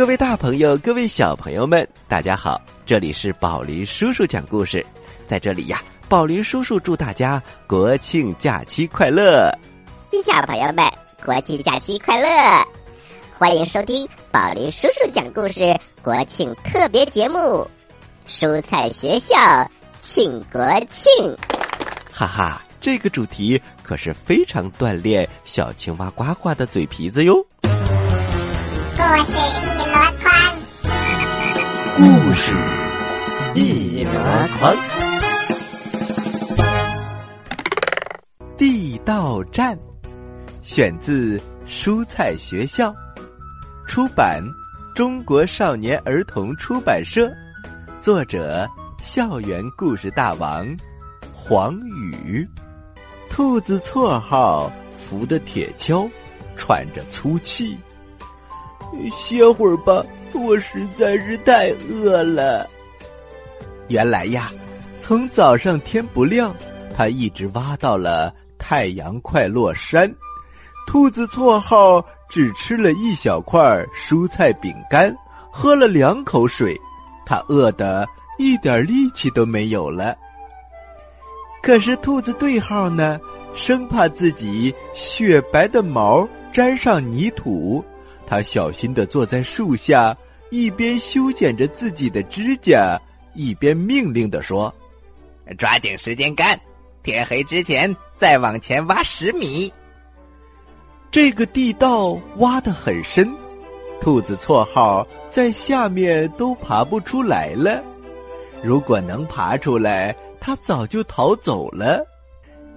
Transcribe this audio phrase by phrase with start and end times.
[0.00, 2.58] 各位大朋友，各位小朋友们，大家好！
[2.86, 4.82] 这里是宝林叔叔讲故事，
[5.26, 9.52] 在这里呀，宝林叔叔祝大家国庆假期快乐！
[10.24, 10.90] 小朋友们，
[11.22, 12.66] 国庆假期快乐！
[13.36, 17.38] 欢迎收听宝林叔叔讲故事国庆特别节目
[18.26, 19.36] 《蔬菜学校
[20.00, 21.12] 庆国庆》。
[22.10, 27.46] 哈哈，这个主题可是非常锻炼小青蛙呱呱的嘴皮子哟！
[27.60, 29.79] 故事一箩筐，
[32.00, 32.50] 故事
[33.54, 34.10] 一箩
[34.58, 34.74] 筐，
[38.56, 39.78] 地道战，
[40.62, 42.94] 选自蔬菜学校，
[43.86, 44.42] 出版
[44.94, 47.30] 中国少年儿童出版社，
[48.00, 48.66] 作者
[49.02, 50.66] 校园故事大王
[51.34, 52.48] 黄宇，
[53.28, 56.08] 兔子绰号扶的铁锹，
[56.56, 57.76] 喘着粗气。
[59.10, 62.68] 歇会儿吧，我实在是太饿了。
[63.88, 64.52] 原来呀，
[65.00, 66.54] 从早上天不亮，
[66.94, 70.12] 他一直挖到了太阳快落山。
[70.86, 73.60] 兔子绰号只吃了一小块
[73.94, 75.14] 蔬菜饼干，
[75.50, 76.76] 喝了两口水，
[77.24, 78.06] 他饿得
[78.38, 80.16] 一点力气都没有了。
[81.62, 83.20] 可是兔子对号呢，
[83.54, 87.84] 生怕自己雪白的毛沾上泥土。
[88.30, 90.16] 他小心的坐在树下，
[90.52, 92.96] 一边修剪着自己的指甲，
[93.34, 94.72] 一边命令的说
[95.58, 96.56] ：“抓紧时间干，
[97.02, 99.74] 天黑之前再往前挖十米。”
[101.10, 103.28] 这个地道挖得很深，
[104.00, 107.82] 兔子绰号在下面都爬不出来了。
[108.62, 112.06] 如果能爬出来，他早就逃走了。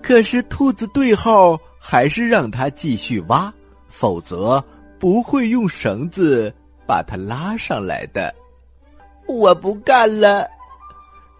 [0.01, 3.53] 可是兔子对号还是让他继续挖，
[3.87, 4.65] 否则。
[5.03, 6.55] 不会用绳子
[6.87, 8.33] 把它拉上来的，
[9.27, 10.49] 我不干了。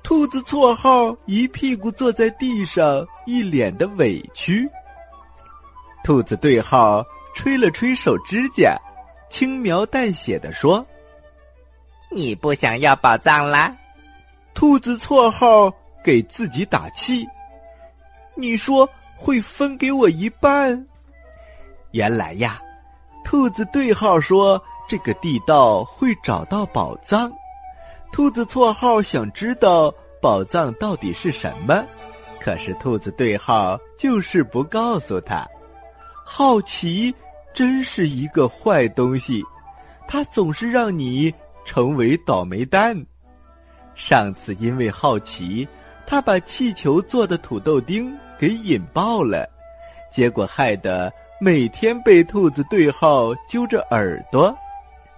[0.04, 4.70] 兔子绰号一屁股坐在地上，一脸的委屈。
[6.04, 8.78] 兔子对号吹了吹手指甲，
[9.30, 10.86] 轻描淡写的说
[12.12, 13.74] ：“你不想要宝藏啦？”
[14.54, 15.72] 兔子绰号
[16.04, 17.26] 给自己打气
[18.36, 20.86] ：“你说会分给我一半？
[21.92, 22.62] 原来呀。”
[23.24, 27.32] 兔子对号说：“这个地道会找到宝藏。”
[28.12, 31.84] 兔子错号想知道宝藏到底是什么，
[32.40, 35.48] 可是兔子对号就是不告诉他。
[36.26, 37.14] 好奇
[37.54, 39.42] 真是一个坏东西，
[40.08, 41.34] 它总是让你
[41.66, 42.96] 成为倒霉蛋。
[43.96, 45.68] 上次因为好奇，
[46.06, 49.50] 他把气球做的土豆丁给引爆了，
[50.12, 51.12] 结果害得。
[51.40, 54.56] 每天被兔子对号揪着耳朵，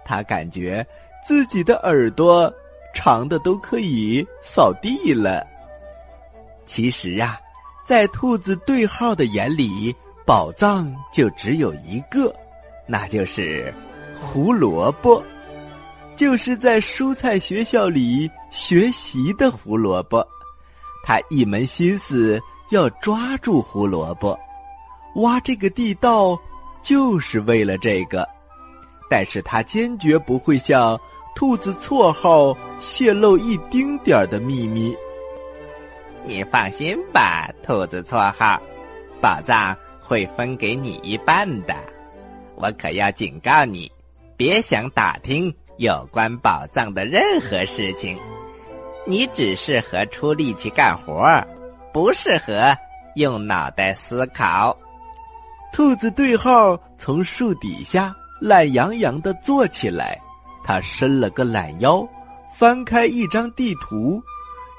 [0.04, 0.84] 他感觉
[1.24, 2.52] 自己的耳朵
[2.92, 5.46] 长的都可以扫地了。
[6.64, 7.38] 其实啊，
[7.84, 9.94] 在兔子对号的眼里，
[10.26, 12.34] 宝藏就只有一个，
[12.88, 13.72] 那就是
[14.18, 15.22] 胡萝卜，
[16.16, 20.26] 就是在蔬菜学校里学习的胡萝卜。
[21.04, 22.40] 他一门心思
[22.70, 24.36] 要抓住胡萝卜。
[25.16, 26.38] 挖这个地道，
[26.82, 28.28] 就是为了这个，
[29.10, 30.98] 但是他坚决不会向
[31.34, 34.94] 兔子绰号泄露一丁点儿的秘密。
[36.24, 38.60] 你放心吧，兔子绰号，
[39.20, 41.74] 宝藏会分给你一半的。
[42.54, 43.90] 我可要警告你，
[44.36, 48.18] 别想打听有关宝藏的任何事情。
[49.06, 51.22] 你只适合出力气干活，
[51.92, 52.76] 不适合
[53.14, 54.76] 用脑袋思考。
[55.76, 60.18] 兔子对号从树底下懒洋洋的坐起来，
[60.64, 62.02] 他伸了个懒腰，
[62.50, 64.18] 翻开一张地图，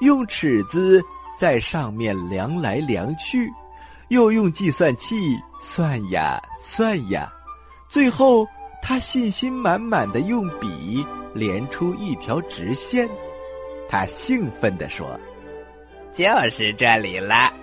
[0.02, 1.00] 用尺子
[1.38, 3.48] 在上面量来量去，
[4.08, 5.16] 又用计算器
[5.62, 7.32] 算呀算呀，
[7.88, 8.44] 最后
[8.82, 13.08] 他信心满满的用笔连出一条直线，
[13.88, 15.08] 他兴奋地说
[16.12, 17.54] ：“就是这里了。”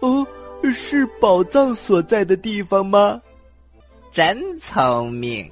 [0.00, 0.26] 哦。
[0.70, 3.20] 是宝藏所在的地方吗？
[4.12, 5.50] 真聪明！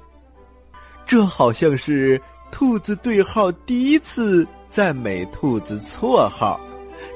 [1.05, 2.21] 这好像是
[2.51, 6.61] 兔子对号第一次赞美兔子错号，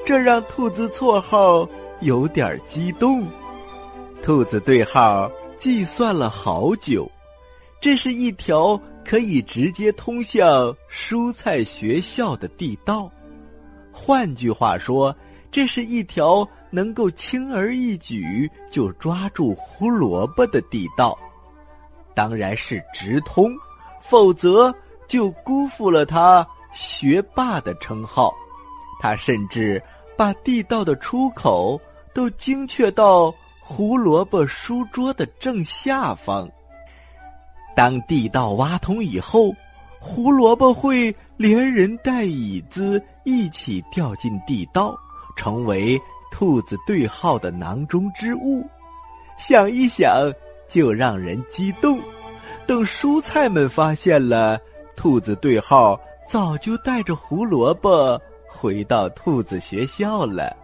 [0.05, 1.67] 这让兔子错号
[2.01, 3.25] 有点激动。
[4.21, 7.09] 兔子对号计算了好久，
[7.79, 13.09] 这是一条可以直接通向蔬菜学校的地道。
[13.91, 15.15] 换句话说。
[15.55, 21.17] 这是一条能够轻而易举就抓住胡萝卜的地道，
[22.13, 23.55] 当然是直通，
[24.01, 24.75] 否则
[25.07, 28.35] 就辜负了他学霸的称号。
[28.99, 29.81] 他甚至
[30.17, 31.79] 把地道的出口
[32.13, 36.49] 都精确到胡萝卜书桌的正下方。
[37.73, 39.55] 当地道挖通以后，
[40.01, 44.93] 胡萝卜会连人带椅子一起掉进地道，
[45.35, 46.01] 成为
[46.31, 48.65] 兔子对号的囊中之物。
[49.37, 50.31] 想一想，
[50.67, 51.99] 就让人激动。
[52.65, 54.59] 等蔬菜们发现了，
[54.95, 60.55] 兔子对号早就带着胡萝卜回到兔子学校了。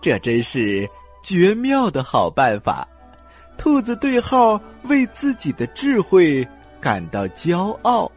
[0.00, 0.88] 这真是
[1.22, 2.88] 绝妙的好办法。
[3.56, 6.46] 兔子对号为自己的智慧
[6.80, 8.10] 感到骄傲。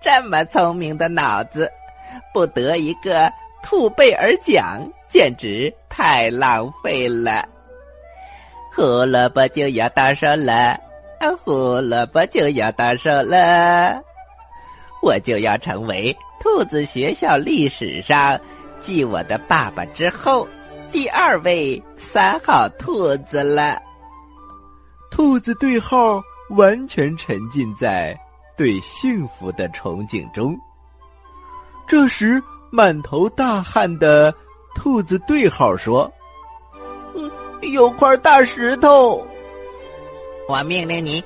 [0.00, 1.70] 这么聪明的脑子，
[2.32, 3.32] 不得一个
[3.70, 7.46] 兔贝尔奖，简直太浪费了。
[8.74, 10.80] 胡萝卜就要到手了，
[11.44, 14.00] 胡萝卜就要到手了，
[15.02, 18.40] 我就要成为兔子学校历史上
[18.80, 20.48] 继我的爸爸之后
[20.90, 23.78] 第二位三好兔子了。
[25.10, 26.22] 兔子对号
[26.56, 28.18] 完全沉浸在
[28.56, 30.56] 对幸福的憧憬中。
[31.86, 34.34] 这时，满头大汗的
[34.74, 36.10] 兔子对号说
[37.14, 37.30] ：“嗯，
[37.72, 39.26] 有块大石头，
[40.48, 41.22] 我命令你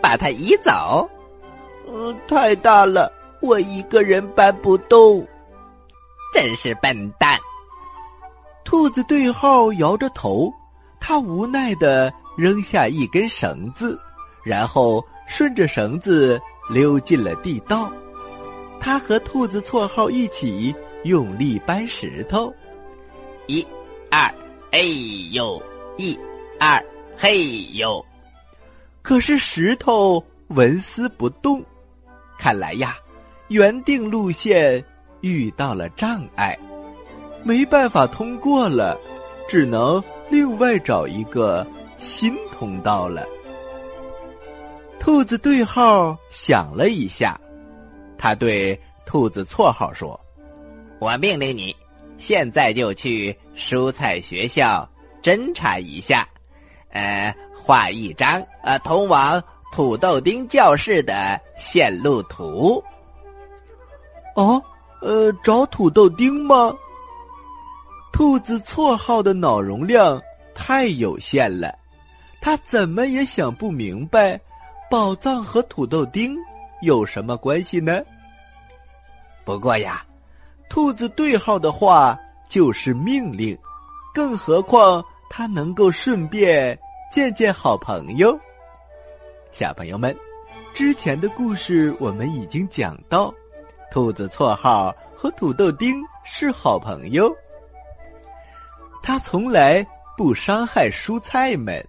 [0.00, 1.08] 把它移走。
[1.88, 5.26] 嗯，太大了，我一个人搬不动。
[6.32, 7.38] 真是笨蛋！”
[8.64, 10.52] 兔子对号摇着头，
[11.00, 12.12] 他无奈的。
[12.36, 14.00] 扔下一根绳子，
[14.44, 16.40] 然后顺着绳子
[16.70, 17.92] 溜进了地道。
[18.80, 20.74] 他和兔子绰号一起
[21.04, 22.52] 用力搬石头，
[23.46, 23.64] 一、
[24.10, 24.34] 二，
[24.72, 24.80] 哎
[25.32, 25.62] 呦！
[25.98, 26.18] 一、
[26.58, 26.84] 二，
[27.16, 28.04] 嘿呦！
[29.02, 31.62] 可是石头纹丝不动，
[32.38, 32.96] 看来呀，
[33.48, 34.84] 原定路线
[35.20, 36.58] 遇到了障碍，
[37.44, 38.98] 没办法通过了，
[39.46, 41.66] 只能另外找一个。
[42.02, 43.26] 新通道了。
[44.98, 47.38] 兔子对号想了一下，
[48.20, 50.20] 他对兔子绰号说
[51.00, 51.74] ：“我命令你，
[52.18, 54.86] 现在就去蔬菜学校
[55.22, 56.28] 侦查一下，
[56.90, 62.84] 呃，画一张呃通往土豆丁教室的线路图。”
[64.36, 64.62] 哦，
[65.00, 66.74] 呃，找土豆丁吗？
[68.12, 70.20] 兔子绰号的脑容量
[70.54, 71.74] 太有限了。
[72.42, 74.38] 他怎么也想不明白，
[74.90, 76.36] 宝藏和土豆丁
[76.82, 78.02] 有什么关系呢？
[79.44, 80.04] 不过呀，
[80.68, 82.18] 兔子对号的话
[82.48, 83.58] 就是命令，
[84.14, 86.78] 更何况他能够顺便
[87.10, 88.38] 见见好朋友。
[89.50, 90.16] 小朋友们，
[90.72, 93.34] 之前的故事我们已经讲到，
[93.90, 97.34] 兔子绰号和土豆丁是好朋友，
[99.02, 99.84] 他从来
[100.16, 101.84] 不伤害蔬菜们。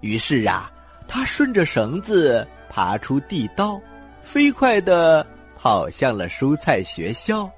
[0.00, 0.72] 于是啊，
[1.06, 3.80] 他顺着绳子爬出地道，
[4.22, 5.26] 飞快的
[5.58, 7.50] 跑向了蔬菜学校。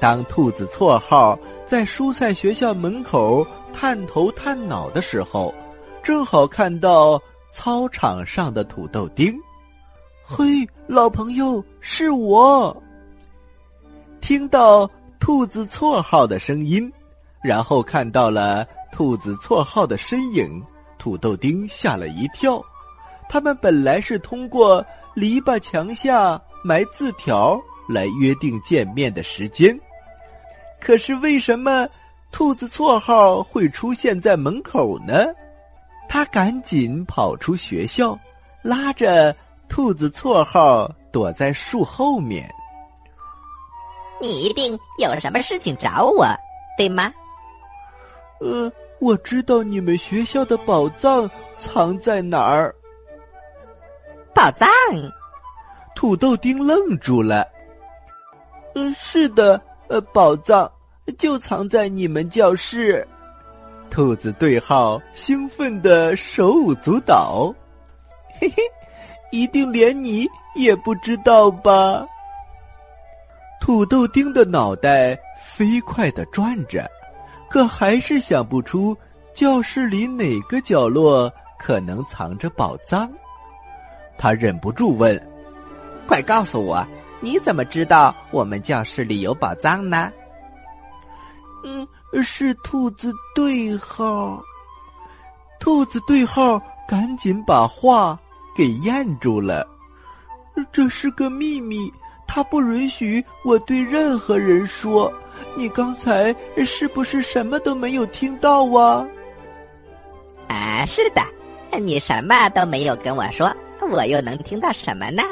[0.00, 5.54] 当兔子绰号在蔬菜学校门口探头探脑的时候，
[6.02, 7.20] 正好看到
[7.50, 9.34] 操场上的土豆丁。
[10.22, 10.44] 嘿，
[10.86, 12.82] 老朋友，是我！
[14.20, 16.92] 听到兔子绰号的声音，
[17.42, 20.62] 然后看到了兔子绰号的身影。
[20.98, 22.60] 土豆丁吓了一跳，
[23.28, 24.84] 他们本来是通过
[25.18, 29.76] 篱笆墙下埋字条来约定见面的时间，
[30.80, 31.88] 可是为什么
[32.30, 35.26] 兔子绰号会出现在门口呢？
[36.08, 38.16] 他赶紧跑出学校，
[38.62, 39.34] 拉着
[39.68, 42.48] 兔子绰号躲在树后面。
[44.20, 46.26] 你一定有什么事情找我，
[46.76, 47.12] 对吗？
[48.40, 48.70] 呃。
[49.00, 52.74] 我知道你们学校的宝藏藏在哪儿。
[54.38, 54.68] 宝藏？
[55.96, 57.44] 土豆丁愣住了。
[58.76, 60.70] 嗯，是的，呃，宝藏
[61.18, 63.04] 就藏在你们教室。
[63.90, 67.52] 兔子对号兴奋的手舞足蹈。
[68.38, 68.62] 嘿嘿，
[69.32, 72.06] 一定连你也不知道吧？
[73.60, 76.88] 土豆丁的脑袋飞快的转着。
[77.50, 78.96] 可还是想不出
[79.34, 81.28] 教室里哪个角落
[81.58, 83.12] 可能藏着宝藏，
[84.18, 85.18] 他忍不住问
[86.06, 86.86] ：“快告诉我，
[87.20, 90.12] 你怎么知道我们教室里有宝藏呢
[91.64, 91.86] ？”“嗯，
[92.22, 94.42] 是兔子对号。”
[95.60, 98.18] 兔子对号赶紧把话
[98.54, 99.66] 给咽住了。
[100.72, 101.92] 这是个秘密，
[102.28, 105.12] 他不允许我对任何人说。
[105.56, 106.34] 你刚才
[106.64, 109.06] 是不是什么都没有听到啊？
[110.48, 111.22] 啊，是的，
[111.78, 113.52] 你什么都没有跟我说，
[113.86, 115.22] 我又能听到什么呢？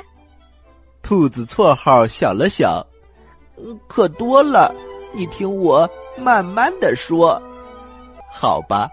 [1.02, 2.84] 兔子绰号想了想，
[3.86, 4.74] 可多了，
[5.12, 7.40] 你听我慢慢的说，
[8.30, 8.88] 好吧？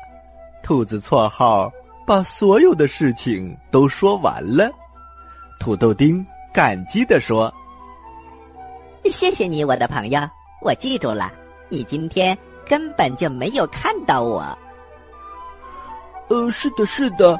[0.62, 1.72] 兔子绰号
[2.06, 4.72] 把所有的事情都说完了。
[5.60, 7.54] 土豆丁感激的说
[9.06, 10.22] ：“谢谢你，我的朋友，
[10.62, 11.32] 我记住了。
[11.70, 14.58] 你今天根本就没有看到我。”
[16.30, 17.40] 呃，是的，是的，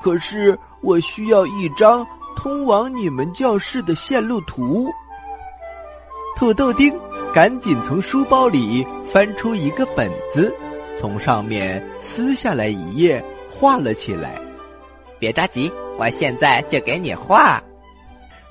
[0.00, 2.06] 可是我需要一张
[2.36, 4.88] 通往你们教室的线路图。
[6.36, 6.96] 土豆丁
[7.32, 10.54] 赶紧从书包里翻出一个本子，
[10.96, 14.40] 从上面撕下来一页，画了起来。
[15.18, 17.60] 别着急，我现在就给你画。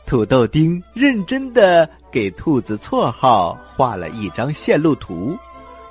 [0.06, 5.38] 土豆丁认真的给兔子绰号画了一张线路图，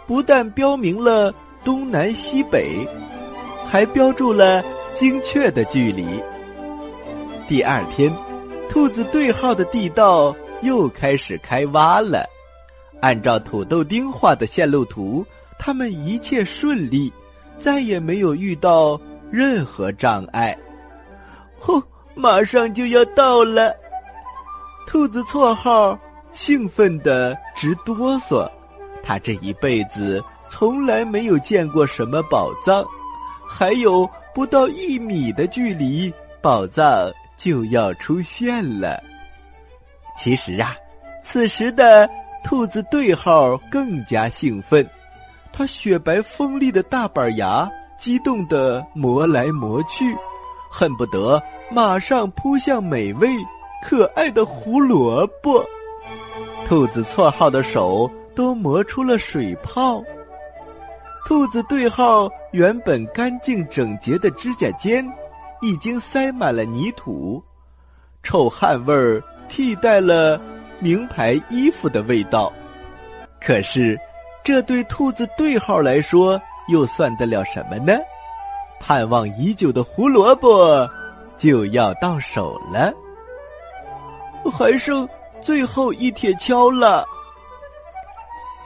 [0.06, 1.32] 不但标明了
[1.64, 2.86] 东南西北。
[3.68, 4.62] 还标注了
[4.96, 6.06] 精确的距离。
[7.46, 8.10] 第二天，
[8.66, 12.24] 兔子对号的地道又开始开挖了。
[13.02, 15.24] 按照土豆丁画的线路图，
[15.58, 17.12] 他们一切顺利，
[17.58, 18.98] 再也没有遇到
[19.30, 20.56] 任何障碍。
[21.58, 21.80] 呼，
[22.14, 23.76] 马上就要到了！
[24.86, 25.98] 兔子绰号
[26.32, 28.50] 兴奋的直哆嗦。
[29.02, 32.82] 他这一辈子从来没有见过什么宝藏。
[33.48, 36.12] 还有不到一米的距离，
[36.42, 39.02] 宝藏就要出现了。
[40.14, 40.76] 其实啊，
[41.22, 42.06] 此时的
[42.44, 44.86] 兔子对号更加兴奋，
[45.54, 47.66] 它雪白锋利的大板牙
[47.98, 50.14] 激动的磨来磨去，
[50.70, 53.26] 恨不得马上扑向美味
[53.82, 55.64] 可爱的胡萝卜。
[56.66, 60.04] 兔子绰号的手都磨出了水泡。
[61.26, 65.04] 兔子对号原本干净整洁的指甲尖，
[65.60, 67.42] 已经塞满了泥土，
[68.22, 70.40] 臭汗味儿替代了
[70.78, 72.52] 名牌衣服的味道。
[73.40, 73.98] 可是，
[74.44, 77.92] 这对兔子对号来说又算得了什么呢？
[78.78, 80.88] 盼望已久的胡萝卜
[81.36, 82.94] 就要到手了，
[84.52, 85.08] 还剩
[85.40, 87.04] 最后一铁锹了。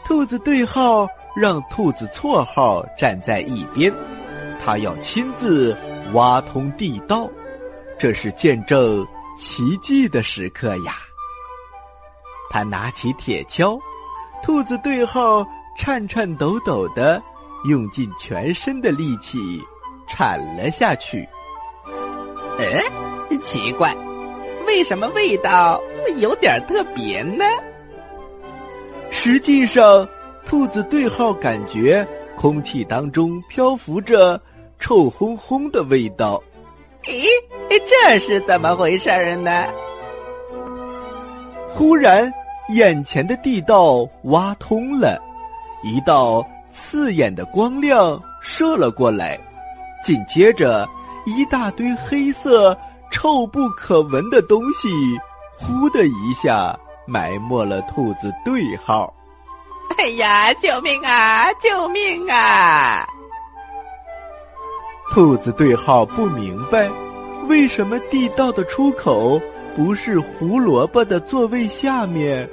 [0.05, 1.09] 兔子对号。
[1.37, 3.93] 让兔子绰号站在一边，
[4.59, 5.77] 他要亲自
[6.13, 7.31] 挖通地道，
[7.99, 9.07] 这是见证
[9.37, 10.95] 奇迹的时刻呀！
[12.51, 13.81] 他拿起铁锹，
[14.43, 15.47] 兔子对号
[15.77, 17.23] 颤颤抖抖的
[17.65, 19.39] 用尽全身的力气
[20.09, 21.27] 铲了下去。
[22.59, 23.95] 嗯，奇怪，
[24.67, 25.81] 为什么味道
[26.19, 27.45] 有点特别呢？
[29.11, 30.07] 实际上。
[30.51, 32.05] 兔子对号感觉
[32.35, 34.37] 空气当中漂浮着
[34.81, 36.43] 臭烘烘的味道，
[37.05, 37.25] 咦，
[37.69, 39.65] 这是怎么回事呢？
[41.69, 42.33] 忽然，
[42.71, 45.23] 眼前的地道挖通了，
[45.85, 49.39] 一道刺眼的光亮射了过来，
[50.03, 50.85] 紧接着，
[51.27, 52.77] 一大堆黑色、
[53.13, 54.89] 臭不可闻的东西，
[55.57, 56.77] 呼的一下
[57.07, 59.15] 埋没了兔子对号。
[59.97, 60.53] 哎呀！
[60.55, 61.53] 救命啊！
[61.55, 63.07] 救命啊！
[65.11, 66.91] 兔子对号不明白，
[67.49, 69.41] 为什么地道的出口
[69.75, 72.49] 不是胡萝卜的座位下面，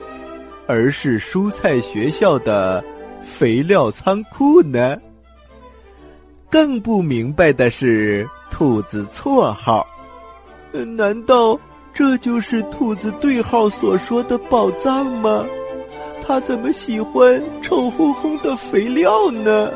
[0.67, 2.83] 而是蔬菜学校的
[3.21, 4.97] 肥料仓库呢？
[6.49, 9.85] 更不明白的是，兔子错号，
[10.97, 11.59] 难道
[11.93, 15.45] 这就是兔子对号所说的宝藏吗？
[16.27, 19.71] 他怎么喜欢臭烘烘的肥料呢？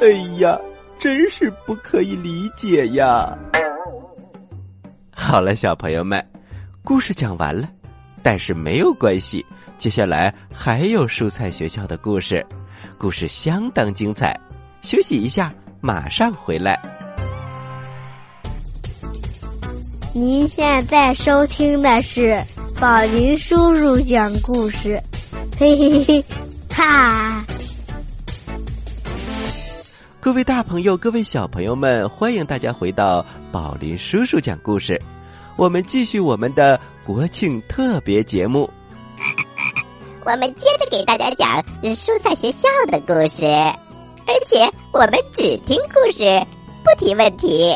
[0.00, 0.06] 哎
[0.38, 0.56] 呀，
[0.96, 3.36] 真是不可以理解呀！
[5.10, 6.24] 好了，小朋友们，
[6.84, 7.68] 故事讲完了，
[8.22, 9.44] 但是没有关系，
[9.76, 12.46] 接下来还有蔬菜学校的故事，
[12.96, 14.38] 故事相当精彩。
[14.82, 16.80] 休息一下，马上回来。
[20.14, 22.40] 您现在收听的是
[22.80, 25.02] 宝林叔叔讲故事。
[25.58, 26.24] 嘿嘿嘿，
[26.74, 27.44] 哈！
[30.18, 35.00] 各位大朋友，各位小朋友们，欢迎大家回到宝林叔叔讲故事。
[35.56, 38.68] 我们继续我们的国庆特别节目。
[40.24, 46.24] 我们接着给大家讲蔬菜学校的故事，而且我们只听故事，
[46.82, 47.72] 不提问题。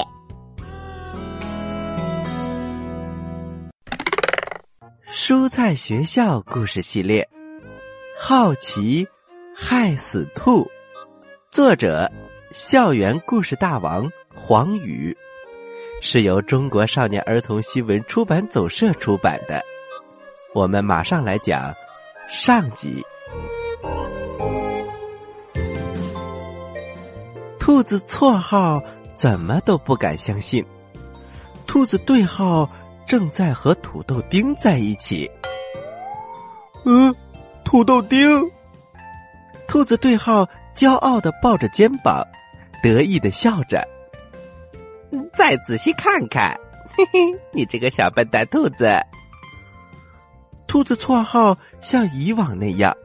[5.12, 7.22] 蔬菜学校故事系列，
[8.18, 9.06] 《好奇
[9.54, 10.62] 害死兔》，
[11.50, 12.10] 作者：
[12.50, 15.14] 校园故事大王黄宇，
[16.00, 19.62] 是由中国少年儿童新闻出版总社出版的。
[20.54, 21.74] 我们马上来讲
[22.30, 23.04] 上集。
[27.60, 28.82] 兔子绰号
[29.14, 30.64] 怎么都不敢相信，
[31.66, 32.70] 兔子对号
[33.06, 35.30] 正在和土豆丁在一起。
[36.86, 37.14] 嗯，
[37.76, 38.50] 土豆丁，
[39.68, 42.26] 兔子对号骄傲的抱着肩膀，
[42.82, 43.86] 得意的笑着。
[45.34, 46.58] 再仔细看看，
[46.96, 48.90] 嘿嘿，你这个小笨蛋兔子。
[50.66, 52.96] 兔子绰号像以往那样，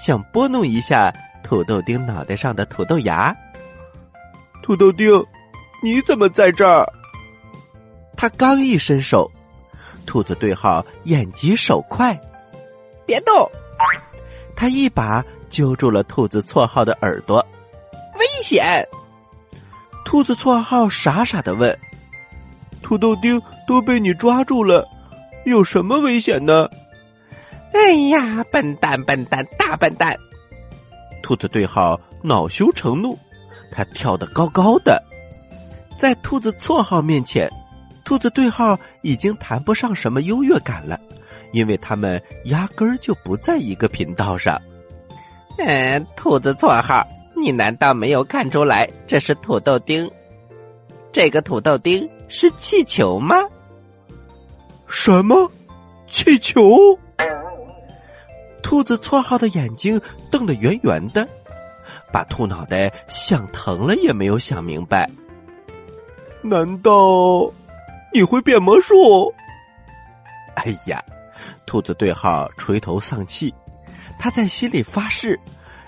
[0.00, 3.36] 想拨弄一下土豆丁脑袋上的土豆芽。
[4.64, 5.24] 土豆丁，
[5.80, 6.92] 你怎么在这儿？
[8.16, 9.30] 他刚一伸手，
[10.06, 12.18] 兔子对号眼疾手快，
[13.06, 13.48] 别动！
[14.58, 17.38] 他一把揪住了兔子绰号的耳朵，
[18.18, 18.84] 危险！
[20.04, 21.78] 兔子绰号傻傻的问
[22.82, 24.84] ：“土豆丁都被你抓住了，
[25.46, 26.68] 有什么危险呢？”
[27.72, 30.16] 哎呀，笨蛋，笨蛋，大笨蛋！
[31.22, 33.16] 兔子对号恼羞成怒。
[33.70, 35.00] 他跳得高高的，
[35.96, 37.48] 在兔子绰号面前，
[38.04, 40.98] 兔子对号已经谈不上什么优越感了，
[41.52, 44.60] 因为他们压根儿就不在一个频道上。
[45.58, 50.10] 嗯，兔子绰号，你难道没有看出来这是土豆丁？
[51.12, 53.36] 这个土豆丁是气球吗？
[54.86, 55.50] 什么？
[56.06, 56.98] 气球？
[58.62, 61.26] 兔子绰号的眼睛瞪得圆圆的。
[62.10, 65.10] 把兔脑袋想疼了也没有想明白。
[66.42, 67.52] 难道
[68.14, 69.34] 你会变魔术？
[70.54, 71.04] 哎呀，
[71.68, 73.52] 兔子对号垂头丧气，
[74.18, 75.38] 他在心里发誓，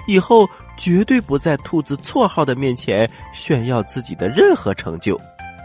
[0.07, 5.19] 以后绝对不在兔子绰号的面前炫耀自己的任何成就，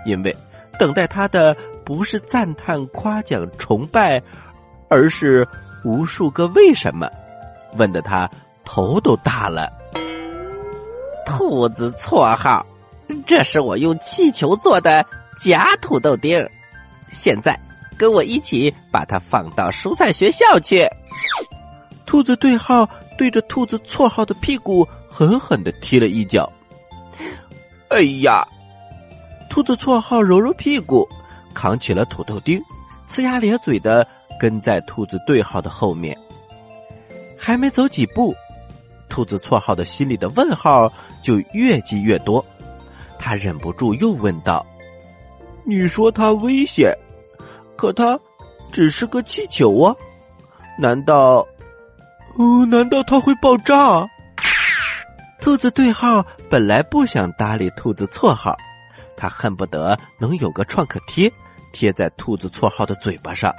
[0.06, 0.34] 因为
[0.80, 4.24] 等待他的不是赞叹、夸奖、崇拜，
[4.90, 5.46] 而是
[5.84, 7.12] 无数个为什么，
[7.74, 8.32] 问的他
[8.64, 9.70] 头都大了。
[11.26, 12.66] 兔子绰号，
[13.28, 15.06] 这是我用气球做的
[15.38, 16.50] 假土豆丁
[17.10, 17.60] 现在
[17.98, 20.88] 跟我一起把它放到蔬菜学校去。
[22.06, 26.52] 兔子对号对着兔子绰号的屁股狠狠的踢了一脚。
[27.90, 28.46] 哎呀！
[29.50, 31.08] 兔子绰号揉揉屁股，
[31.54, 32.62] 扛起了土豆丁，
[33.08, 34.06] 呲牙咧嘴的
[34.40, 36.18] 跟在兔子对号的后面。
[37.38, 38.36] 还没走几步。
[39.08, 42.44] 兔子绰号的心里的问号就越积越多，
[43.18, 44.66] 他忍不住又问道
[45.64, 46.92] ：“你说它危险，
[47.76, 48.20] 可它
[48.72, 49.96] 只是个气球啊？
[50.78, 51.48] 难道……
[52.38, 54.08] 哦，难道它会爆炸？”
[55.40, 58.58] 兔子对号本来不想搭理兔子绰号，
[59.16, 61.32] 他恨不得能有个创可贴
[61.72, 63.54] 贴在兔子绰号的嘴巴上，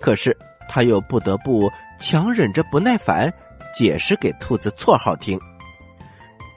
[0.00, 0.36] 可是
[0.68, 3.32] 他又不得不强忍着不耐烦。
[3.70, 5.38] 解释给兔子绰号听。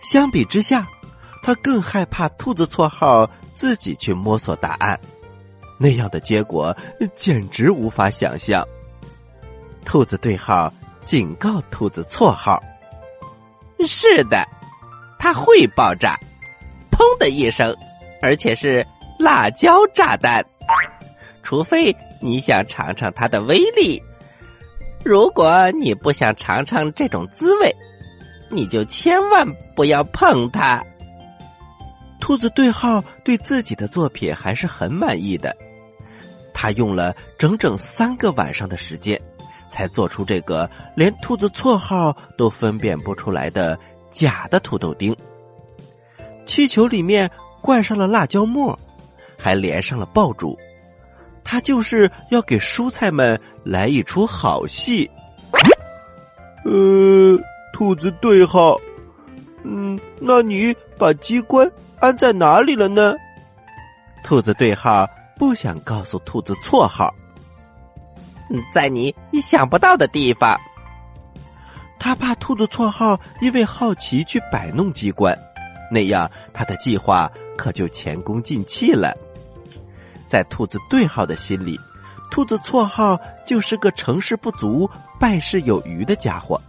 [0.02, 0.88] 相比之下，
[1.44, 4.98] 他更害怕兔子绰号自己去摸索答案，
[5.82, 6.78] 那样的结果
[7.16, 8.64] 简直无法想象。
[9.84, 10.72] 兔子对号
[11.06, 12.62] 警告兔子绰号
[13.88, 14.48] ：“是的，
[15.18, 16.20] 它会爆炸，
[16.92, 17.76] 砰的一声，
[18.22, 18.86] 而且是
[19.18, 20.46] 辣椒炸弹。
[21.42, 24.04] 除非你想尝尝它的威力。”
[25.04, 27.76] 如果你不想尝尝这种滋味，
[28.52, 30.84] 你就千万不要碰它。
[32.20, 35.58] 兔子对号对自己的作品还是很满意的，
[36.54, 39.20] 他用了整整三个晚上的时间，
[39.70, 43.78] 才做出这个连兔子绰号都分辨不出来的
[44.12, 45.16] 假的土豆丁。
[46.46, 47.30] 气球里面
[47.62, 48.78] 灌上了辣椒末，
[49.38, 50.58] 还连上了爆竹。
[51.44, 55.10] 他就是要给蔬菜们来一出好戏。
[56.64, 57.38] 呃，
[57.74, 58.78] 兔子对号，
[59.64, 63.16] 嗯，那你把机关安在哪里了呢？
[64.24, 65.08] 兔子对号
[65.42, 67.16] 不想告诉兔子绰号，
[68.72, 70.62] 在你意想不到的地方。
[71.98, 75.36] 他怕兔子绰号因为好奇去摆弄机关，
[75.90, 79.18] 那样他的计划可就前功尽弃了。
[80.28, 81.76] 在兔子对号的心里，
[82.30, 84.88] 兔子绰号就是个成事不足
[85.20, 86.62] 败事有余的家伙。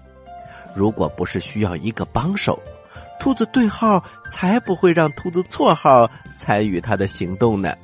[0.74, 2.58] 如果不是需要一个帮手，
[3.20, 7.76] 兔子对号才不会让兔子绰号参与他的行动呢。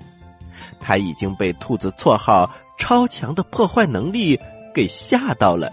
[0.80, 4.38] 他已经被兔子绰号超强的破坏能力
[4.74, 5.72] 给吓到了。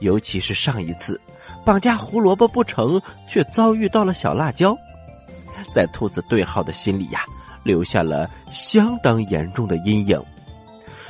[0.00, 1.20] 尤其是上一次
[1.64, 4.76] 绑架胡萝卜不成，却遭遇到了小辣椒，
[5.72, 7.24] 在兔子对号的心里呀，
[7.64, 10.22] 留下了相当严重的阴影。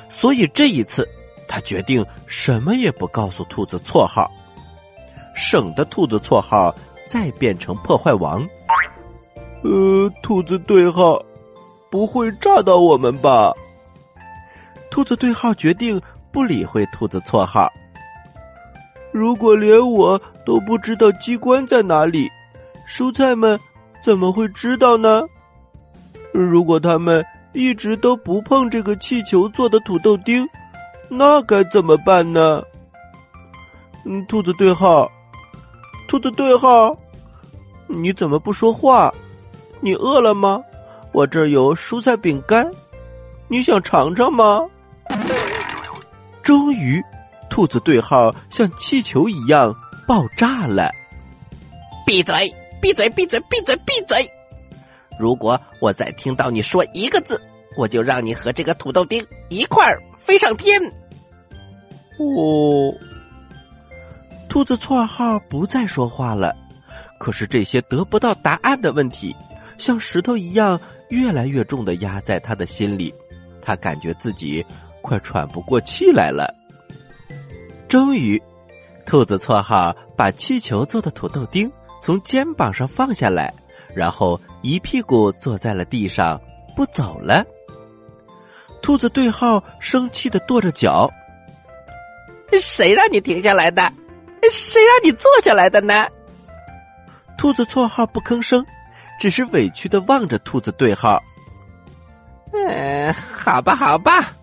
[0.09, 1.07] 所以这一次，
[1.49, 4.31] 他决定什么也不告诉兔子绰号，
[5.35, 6.75] 省得兔子绰号
[7.09, 8.47] 再变成破坏王。
[9.65, 11.21] 呃，兔子对号
[11.97, 13.55] 不会炸到我们吧？
[14.91, 15.99] 兔子对号决定
[16.31, 17.73] 不理会兔子错号。
[19.13, 22.29] 如果连我都不知道机关在哪里，
[22.87, 23.59] 蔬菜们
[24.03, 25.23] 怎么会知道呢？
[26.33, 30.47] 如果他们一直都不碰这个气球做的土豆丁，
[31.09, 32.63] 那该怎么办呢？
[34.05, 35.11] 嗯，兔子对号，
[36.09, 36.95] 兔子对号，
[37.87, 39.11] 你怎么不说话？
[39.81, 40.63] 你饿了吗？
[41.17, 42.71] 我这儿有蔬菜饼干，
[43.49, 44.61] 你想尝尝吗？
[46.43, 47.03] 终于，
[47.49, 49.75] 兔子对号像气球一样
[50.07, 50.91] 爆炸了！
[52.05, 52.53] 闭嘴！
[52.83, 53.09] 闭嘴！
[53.09, 53.41] 闭嘴！
[53.49, 53.75] 闭嘴！
[53.77, 54.31] 闭嘴！
[55.19, 57.41] 如果我再听到你说一个字，
[57.79, 60.79] 我就让你和这个土豆丁一块儿飞上天！
[62.19, 62.93] 哦，
[64.51, 66.55] 兔子绰号不再说话了。
[67.19, 69.35] 可是这些得不到答案的问题。
[69.79, 73.15] 像石头一样越来越重的压在他的心里，
[73.63, 74.65] 他感觉自己
[75.03, 76.55] 快喘不过气来了。
[77.89, 78.43] 终于，
[79.05, 81.71] 兔子绰号把气球做的土豆丁
[82.03, 83.55] 从肩膀上放下来，
[83.95, 86.41] 然后一屁股坐在了地上，
[86.75, 87.45] 不走了。
[88.83, 91.11] 兔子对号生气的跺着脚
[92.61, 93.93] ：“谁让你停下来的？
[94.51, 96.09] 谁让你坐下来的呢？”
[97.39, 98.65] 兔子绰号不吭声。
[99.19, 101.23] 只是委屈的望着兔子对号。
[102.53, 104.35] 嗯，好吧，好吧。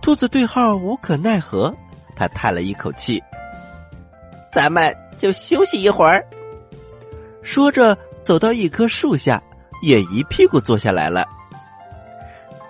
[0.00, 1.74] 兔子对号无可奈何，
[2.16, 3.22] 他叹了一口气。
[4.52, 6.26] 咱们就休息一会儿。
[7.42, 9.42] 说着，走到一棵树下，
[9.82, 11.26] 也一屁股坐下来了。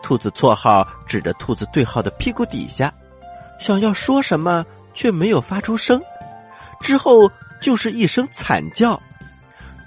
[0.02, 2.92] 兔子绰号指着兔子对号的屁股底下，
[3.59, 6.02] 想要说什么，却没有发出声。
[6.81, 9.00] 之后就是一声惨叫。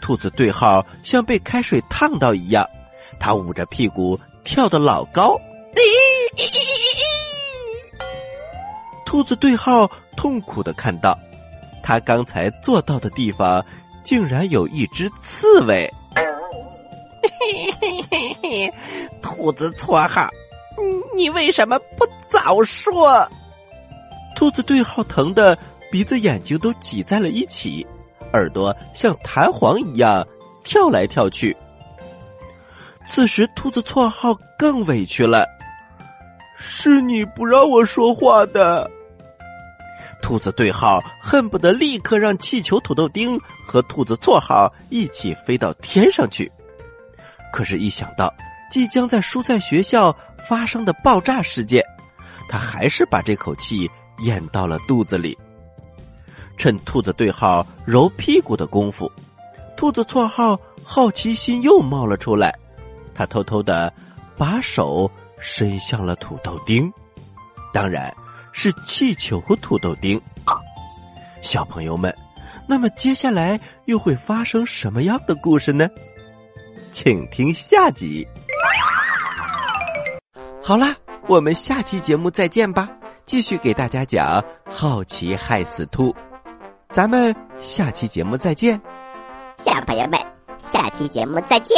[0.02, 2.68] 兔子对号像被开水烫到一样，
[3.20, 5.38] 他捂着屁股跳得老高。
[9.06, 11.18] 兔子对号痛苦的看到，
[11.82, 13.66] 他刚才坐到的地方
[14.04, 15.92] 竟然有一只刺猬。
[19.22, 20.30] 兔子绰号，
[21.16, 23.28] 你为什么不早说？
[24.36, 25.58] 兔子对号疼的
[25.92, 27.88] 鼻子眼睛都挤在了一起。
[28.36, 30.28] 耳朵像弹簧一样
[30.64, 31.56] 跳来跳去。
[33.08, 35.46] 此时，兔子绰号更委屈了
[36.58, 38.90] ：“是你不让我说话的。”
[40.22, 46.52] 兔子对号恨不得立刻让气球土豆丁和兔子绰号一起飞到天上去。
[47.54, 48.34] 可是，一想到
[48.72, 51.84] 即将在蔬菜学校发生的爆炸事件，
[52.50, 53.88] 他还是把这口气
[54.24, 55.38] 咽到了肚子里。
[56.58, 59.12] 趁兔子对号揉屁股的功夫，
[59.76, 62.54] 兔子绰号好奇心又冒了出来，
[63.14, 63.94] 他偷偷的
[64.38, 66.92] 把手伸向了土豆丁，
[67.74, 68.16] 当然
[68.52, 70.20] 是气球土豆丁。
[71.42, 72.16] 小朋友们，
[72.68, 75.88] 那么接下来又会发生什么样的故事呢？
[76.92, 78.26] 请听下集。
[80.64, 80.96] 好啦，
[81.28, 82.90] 我们下期节目再见吧，
[83.26, 86.12] 继续给大家讲《好奇害死兔》。
[86.96, 88.82] 咱们下期节目再见。
[89.58, 90.18] 小朋友们
[90.58, 91.76] 下期节目再见。